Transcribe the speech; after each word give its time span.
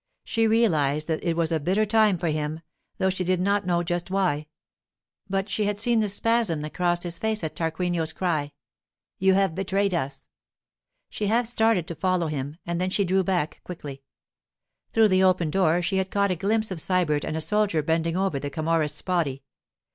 She 0.23 0.47
realized 0.47 1.05
that 1.09 1.23
it 1.23 1.35
was 1.37 1.51
a 1.51 1.59
bitter 1.59 1.85
time 1.85 2.17
for 2.17 2.29
him, 2.29 2.61
though 2.97 3.11
she 3.11 3.23
did 3.23 3.39
not 3.39 3.67
know 3.67 3.83
just 3.83 4.09
why; 4.09 4.47
but 5.29 5.47
she 5.47 5.65
had 5.65 5.79
seen 5.79 5.99
the 5.99 6.09
spasm 6.09 6.61
that 6.61 6.73
crossed 6.73 7.03
his 7.03 7.19
face 7.19 7.43
at 7.43 7.55
Tarquinio's 7.55 8.11
cry, 8.11 8.51
'You 9.19 9.35
have 9.35 9.53
betrayed 9.53 9.93
us!' 9.93 10.27
She 11.11 11.27
half 11.27 11.45
started 11.45 11.85
to 11.85 11.93
follow 11.93 12.25
him, 12.25 12.57
and 12.65 12.81
then 12.81 12.89
she 12.89 13.05
drew 13.05 13.23
back 13.23 13.61
quickly. 13.63 14.01
Through 14.91 15.09
the 15.09 15.23
open 15.23 15.51
door 15.51 15.83
she 15.83 15.97
had 15.97 16.09
caught 16.09 16.31
a 16.31 16.35
glimpse 16.35 16.71
of 16.71 16.79
Sybert 16.81 17.23
and 17.23 17.37
a 17.37 17.39
soldier 17.39 17.83
bending 17.83 18.17
over 18.17 18.39
the 18.39 18.49
Camorrist's 18.49 19.03
body. 19.03 19.43